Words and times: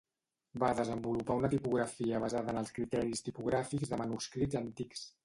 Va 0.61 0.69
desenvolupar 0.77 1.35
una 1.41 1.51
tipografia 1.51 2.21
basada 2.25 2.51
en 2.55 2.61
els 2.63 2.71
criteris 2.79 3.21
tipogràfics 3.29 3.93
de 3.93 4.01
manuscrits 4.03 4.59
antics. 4.63 5.07